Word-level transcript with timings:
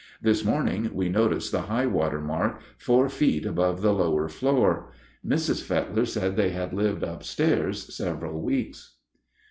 This 0.19 0.43
morning 0.43 0.89
we 0.95 1.09
noticed 1.09 1.51
the 1.51 1.61
high 1.61 1.85
water 1.85 2.19
mark, 2.19 2.59
four 2.75 3.07
feet 3.07 3.45
above 3.45 3.83
the 3.83 3.93
lower 3.93 4.27
floor. 4.29 4.91
Mrs. 5.23 5.61
Fetler 5.61 6.07
said 6.07 6.35
they 6.35 6.49
had 6.49 6.73
lived 6.73 7.03
up 7.03 7.23
stairs 7.23 7.95
several 7.95 8.41
weeks. 8.41 8.95